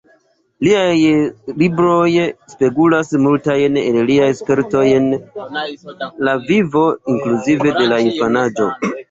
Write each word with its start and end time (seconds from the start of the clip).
Liaj 0.67 1.09
libroj 1.63 2.23
spegulas 2.53 3.13
multajn 3.25 3.77
el 3.83 3.99
liaj 4.11 4.31
spertoj 4.41 4.83
en 5.01 5.07
la 6.31 6.35
vivo, 6.49 6.85
inkluzive 7.17 7.77
de 7.79 7.87
la 7.95 8.03
infanaĝo. 8.09 8.73